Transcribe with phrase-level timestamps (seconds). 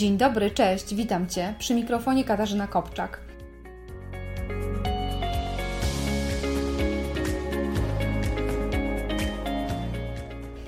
[0.00, 1.54] Dzień dobry, cześć, witam Cię.
[1.58, 3.20] Przy mikrofonie Katarzyna Kopczak.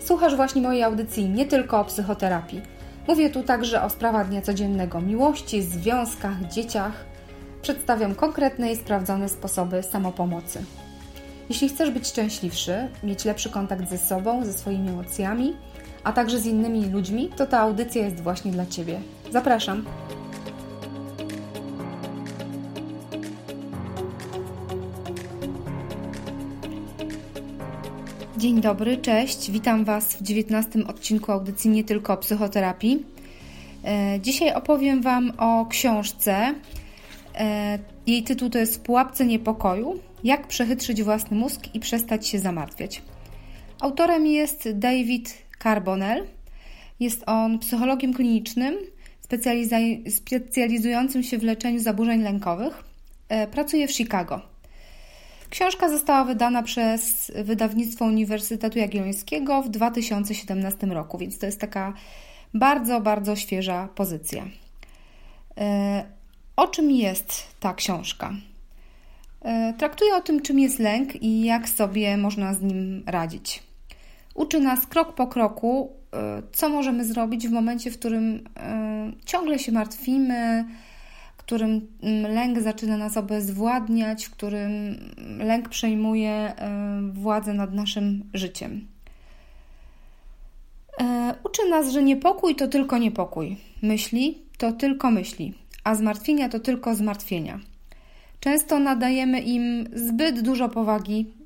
[0.00, 2.62] Słuchasz właśnie mojej audycji nie tylko o psychoterapii.
[3.08, 7.04] Mówię tu także o sprawach dnia codziennego miłości, związkach, dzieciach.
[7.62, 10.64] Przedstawiam konkretne i sprawdzone sposoby samopomocy.
[11.48, 15.56] Jeśli chcesz być szczęśliwszy, mieć lepszy kontakt ze sobą, ze swoimi emocjami,
[16.04, 19.00] a także z innymi ludźmi, to ta audycja jest właśnie dla Ciebie.
[19.30, 19.84] Zapraszam!
[28.36, 29.50] Dzień dobry, cześć.
[29.50, 33.04] Witam Was w 19 odcinku audycji Nie tylko o psychoterapii.
[33.84, 36.54] E, dzisiaj opowiem Wam o książce.
[37.34, 39.98] E, jej tytuł to jest Pułapce niepokoju.
[40.24, 43.02] Jak przechytrzyć własny mózg i przestać się zamartwiać.
[43.80, 46.26] Autorem jest David Carbonell.
[47.00, 48.74] Jest on psychologiem klinicznym
[50.08, 52.84] specjalizującym się w leczeniu zaburzeń lękowych.
[53.28, 54.40] E, pracuje w Chicago.
[55.50, 61.92] Książka została wydana przez wydawnictwo Uniwersytetu Jagiellońskiego w 2017 roku, więc to jest taka
[62.54, 64.44] bardzo, bardzo świeża pozycja.
[65.58, 66.04] E,
[66.56, 68.32] o czym jest ta książka?
[69.42, 73.62] E, traktuje o tym, czym jest lęk i jak sobie można z nim radzić.
[74.34, 78.48] Uczy nas krok po kroku, e, co możemy zrobić w momencie, w którym
[79.24, 80.64] ciągle się martwimy,
[81.46, 84.96] którym mm, lęk zaczyna nas obezwładniać, w którym
[85.38, 86.54] lęk przejmuje e,
[87.12, 88.86] władzę nad naszym życiem.
[91.44, 95.54] Uczy nas, że niepokój to tylko niepokój, myśli to tylko myśli,
[95.84, 97.60] a zmartwienia to tylko zmartwienia.
[98.40, 101.43] Często nadajemy im zbyt dużo powagi, mm,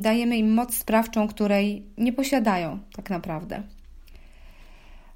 [0.00, 3.62] dajemy im moc sprawczą, której nie posiadają tak naprawdę.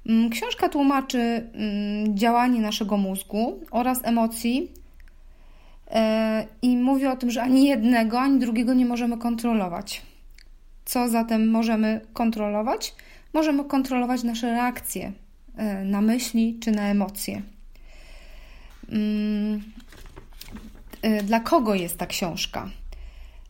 [0.05, 1.19] Mm, książka tłumaczy
[1.53, 4.71] mm, działanie naszego mózgu oraz emocji
[5.91, 10.01] e, i mówi o tym, że ani jednego, ani drugiego nie możemy kontrolować.
[10.85, 12.95] Co zatem możemy kontrolować?
[13.33, 15.11] Możemy kontrolować nasze reakcje
[15.55, 17.41] e, na myśli czy na emocje.
[18.91, 19.61] Mm,
[21.01, 22.69] e, dla kogo jest ta książka?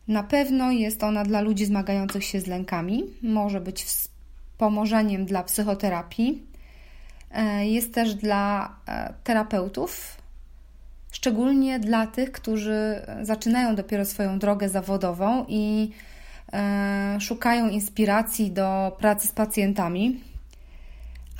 [0.08, 6.42] Na pewno jest ona dla ludzi zmagających się z lękami, może być wspomożeniem dla psychoterapii.
[7.30, 10.16] E, jest też dla e, terapeutów,
[11.12, 15.90] szczególnie dla tych, którzy zaczynają dopiero swoją drogę zawodową i
[16.52, 20.20] e, szukają inspiracji do pracy z pacjentami,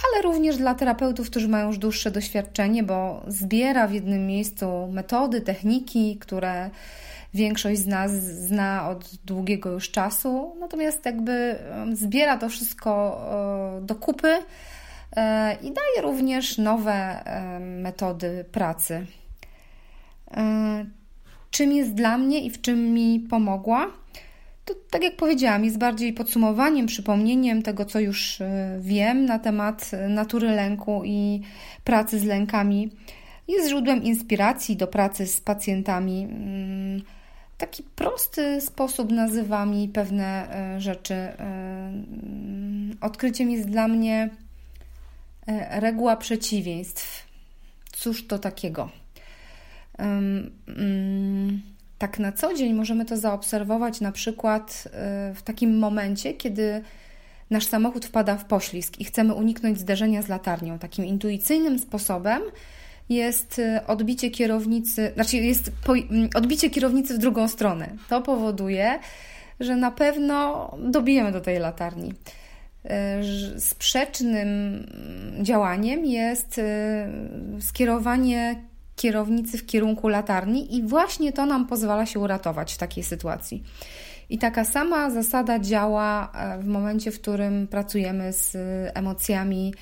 [0.08, 5.40] ale również dla terapeutów, którzy mają już dłuższe doświadczenie, bo zbiera w jednym miejscu metody,
[5.40, 6.70] techniki, które
[7.34, 11.58] większość z nas zna od długiego już czasu, natomiast jakby
[11.92, 13.20] zbiera to wszystko
[13.82, 14.28] do kupy
[15.16, 17.24] e, i daje również nowe
[17.60, 19.06] metody pracy.
[20.30, 20.84] E,
[21.50, 23.90] czym jest dla mnie i w czym mi pomogła?
[24.64, 29.90] To, tak jak powiedziałam, jest bardziej podsumowaniem, przypomnieniem tego, co już e, wiem na temat
[30.08, 31.42] natury lęku i
[31.84, 32.90] pracy z lękami.
[33.48, 36.28] Jest źródłem inspiracji do pracy z pacjentami.
[37.62, 41.14] Taki prosty sposób nazywa mi pewne e, rzeczy.
[41.14, 41.92] E,
[43.00, 44.30] odkryciem jest dla mnie
[45.46, 47.26] e, reguła przeciwieństw.
[47.92, 48.88] Cóż to takiego?
[49.98, 51.62] Mm,
[51.98, 54.88] tak na co dzień możemy to zaobserwować na przykład
[55.34, 56.82] w takim momencie, kiedy
[57.50, 60.78] nasz samochód wpada w poślizg i chcemy uniknąć zderzenia z latarnią.
[60.78, 62.42] Takim intuicyjnym sposobem
[63.08, 67.88] jest y, odbicie kierownicy, znaczy jest mm, odbicie kierownicy w drugą stronę.
[68.08, 68.98] To powoduje,
[69.60, 72.12] że na pewno dobijemy do tej latarni.
[73.54, 74.86] Y, sprzecznym
[75.42, 76.62] działaniem jest y,
[77.60, 78.62] skierowanie
[78.96, 83.62] kierownicy w kierunku latarni, i właśnie to nam pozwala się uratować w takiej sytuacji.
[84.30, 88.56] I taka sama zasada działa e, w momencie, w którym pracujemy z
[88.94, 89.74] emocjami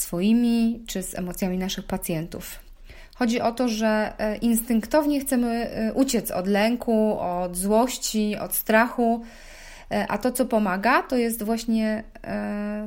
[0.00, 2.66] swoimi czy z emocjami naszych pacjentów.
[3.14, 9.24] Chodzi o to, że e, instynktownie chcemy e, uciec od lęku, od złości, od strachu,
[9.90, 12.04] e, a to, co pomaga, to jest właśnie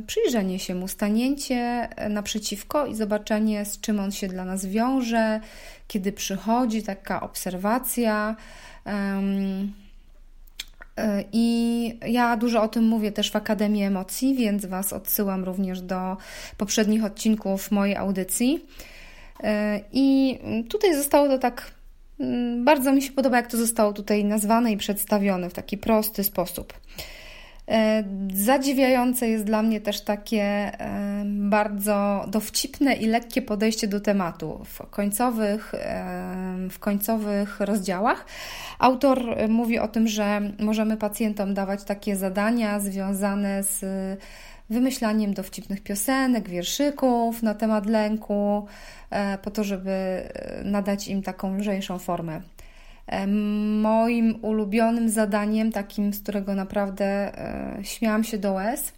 [0.07, 5.39] przyjrzenie się mu, stanięcie naprzeciwko i zobaczenie, z czym on się dla nas wiąże,
[5.87, 8.35] kiedy przychodzi taka obserwacja.
[11.33, 16.17] I ja dużo o tym mówię też w Akademii Emocji, więc Was odsyłam również do
[16.57, 18.65] poprzednich odcinków mojej audycji.
[19.43, 21.71] E, I tutaj zostało to tak,
[22.19, 26.23] mm, bardzo mi się podoba, jak to zostało tutaj nazwane i przedstawione w taki prosty
[26.23, 26.73] sposób.
[27.69, 34.61] E, zadziwiające jest dla mnie też takie e, bardzo dowcipne i lekkie podejście do tematu.
[34.65, 38.25] W końcowych, e, w końcowych rozdziałach
[38.79, 43.85] autor mówi o tym, że możemy pacjentom dawać takie zadania związane z
[44.69, 48.65] wymyślaniem dowcipnych piosenek, wierszyków na temat lęku,
[49.41, 50.23] po to, żeby
[50.63, 52.41] nadać im taką lżejszą formę.
[53.81, 58.93] Moim ulubionym zadaniem, takim, z którego naprawdę e, śmiałam się do łez,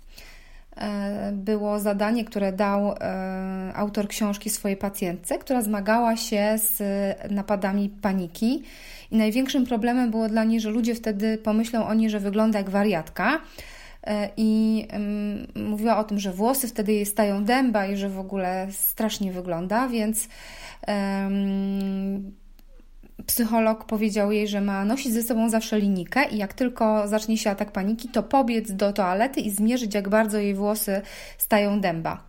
[0.76, 6.82] e, było zadanie, które dał e, autor książki swojej pacjentce, która zmagała się z
[7.32, 8.64] napadami paniki.
[9.12, 12.70] I największym problemem było dla niej, że ludzie wtedy pomyślą o niej, że wygląda jak
[12.70, 13.42] wariatka.
[14.38, 14.88] I
[15.56, 19.88] mówiła o tym, że włosy wtedy jej stają dęba i że w ogóle strasznie wygląda,
[19.88, 20.28] więc
[23.26, 27.50] psycholog powiedział jej, że ma nosić ze sobą zawsze linijkę i jak tylko zacznie się
[27.50, 31.02] atak paniki, to pobiec do toalety i zmierzyć, jak bardzo jej włosy
[31.38, 32.24] stają dęba.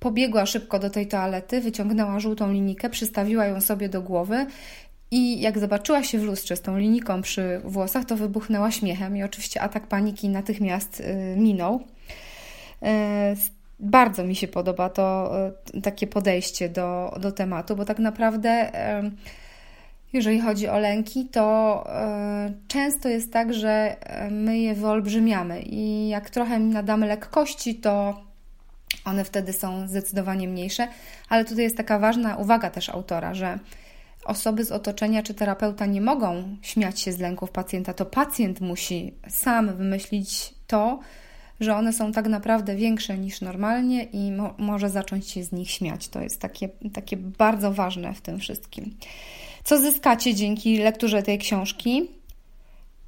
[0.00, 4.46] Pobiegła szybko do tej toalety, wyciągnęła żółtą linijkę, przystawiła ją sobie do głowy
[5.10, 9.22] i jak zobaczyła się w lustrze z tą linijką przy włosach, to wybuchnęła śmiechem i
[9.22, 11.76] oczywiście atak paniki natychmiast y, minął.
[11.76, 12.86] Y,
[13.80, 15.32] bardzo mi się podoba to
[15.74, 18.72] y, takie podejście do, do tematu, bo tak naprawdę
[20.12, 26.08] jeżeli chodzi o lęki, to e, często jest tak, że e, my je wyolbrzymiamy i
[26.08, 28.24] jak trochę nadamy lekkości, to
[29.04, 30.88] one wtedy są zdecydowanie mniejsze.
[31.28, 33.58] Ale tutaj jest taka ważna uwaga też autora, że
[34.24, 39.14] osoby z otoczenia czy terapeuta nie mogą śmiać się z lęków pacjenta, to pacjent musi
[39.28, 41.00] sam wymyślić to,
[41.60, 45.70] że one są tak naprawdę większe niż normalnie i mo może zacząć się z nich
[45.70, 46.08] śmiać.
[46.08, 48.94] To jest takie, takie bardzo ważne w tym wszystkim.
[49.70, 52.10] Co zyskacie dzięki lekturze tej książki?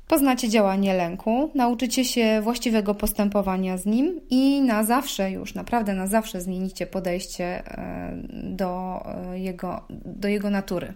[0.08, 6.06] Poznacie działanie lęku, nauczycie się właściwego postępowania z nim i na zawsze już, naprawdę na
[6.06, 10.94] zawsze zmienicie podejście e, do e, jego, do jego natury.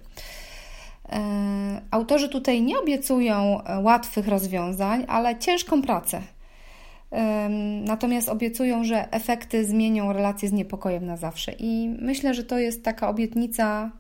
[1.09, 1.19] E,
[1.91, 6.21] autorzy tutaj nie obiecują łatwych rozwiązań, ale ciężką pracę.
[7.85, 11.53] Natomiast obiecują, że efekty zmienią relacje z niepokojem na zawsze.
[11.59, 13.91] I myślę, że to jest taka obietnica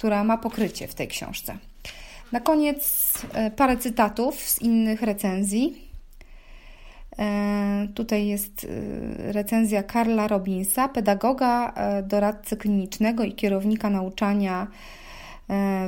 [0.00, 1.58] która ma pokrycie w tej książce.
[2.32, 5.90] Na koniec e, parę cytatów z innych recenzji.
[7.18, 8.66] E, tutaj jest
[9.28, 14.66] e, recenzja Karla Robinsa, pedagoga, doradcy klinicznego i kierownika nauczania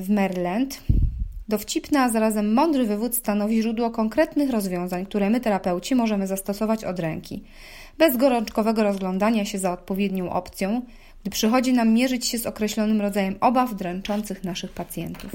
[0.01, 0.83] w Maryland.
[1.49, 6.99] Dowcipny, a zarazem mądry wywód stanowi źródło konkretnych rozwiązań, które my, terapeuci, możemy zastosować od
[6.99, 7.45] ręki.
[7.99, 10.83] Bez gorączkowego rozglądania się za odpowiednią opcją,
[11.23, 15.31] gdy przychodzi nam mierzyć się z określonym rodzajem obaw dręczących naszych pacjentów.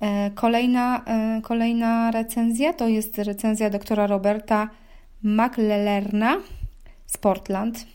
[0.00, 4.68] E, kolejna, e, kolejna recenzja to jest recenzja doktora Roberta
[5.22, 6.36] McLellerna
[7.06, 7.86] z Portland.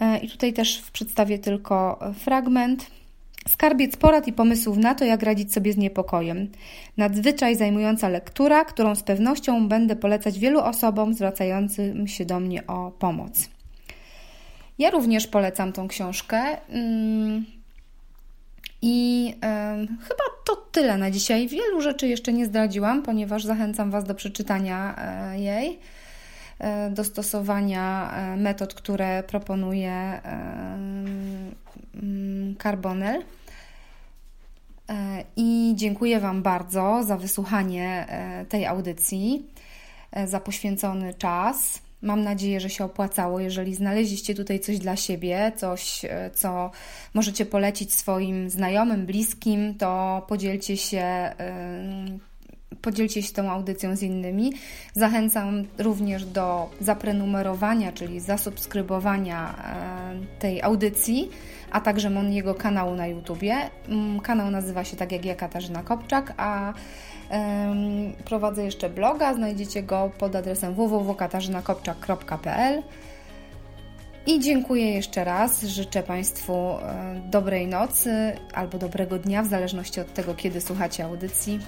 [0.00, 2.90] E, I tutaj też przedstawię tylko fragment.
[3.48, 6.48] Skarbiec porad i pomysłów na to, jak radzić sobie z niepokojem.
[6.96, 12.90] Nadzwyczaj zajmująca lektura, którą z pewnością będę polecać wielu osobom zwracającym się do mnie o
[12.90, 13.57] pomoc.
[14.78, 16.68] Ja również polecam tą książkę.
[16.68, 17.44] Mm,
[18.82, 19.34] I
[20.08, 21.48] chyba to tyle na dzisiaj.
[21.48, 25.78] Wielu rzeczy jeszcze nie zdradziłam, ponieważ zachęcam Was do przeczytania e, jej,
[26.58, 31.54] e, do stosowania e, metod, które proponuje mm,
[32.62, 33.22] Carbonell.
[35.36, 38.06] I dziękuję Wam bardzo za wysłuchanie
[38.48, 39.46] tej audycji,
[40.24, 41.82] za poświęcony czas.
[42.02, 43.40] Mam nadzieję, że się opłacało.
[43.40, 46.70] Jeżeli znaleźliście tutaj coś dla siebie, coś, e, co
[47.14, 51.32] możecie polecić swoim znajomym, bliskim, to podzielcie się,
[52.82, 54.52] podzielcie się tą audycją z innymi.
[54.94, 61.30] Zachęcam również do zaprenumerowania, czyli zasubskrybowania e, tej audycji,
[61.70, 63.56] a także jego kanału na YouTubie.
[63.88, 66.72] Mm, kanał nazywa się tak jak ja, Katarzyna Kopczak, a
[68.24, 72.82] Prowadzę jeszcze bloga, znajdziecie go pod adresem www.katarzynakopczak.pl
[74.26, 75.62] i dziękuję jeszcze raz.
[75.62, 81.60] Życzę Państwu e, dobrej nocy albo dobrego dnia, w zależności od tego, kiedy słuchacie audycji.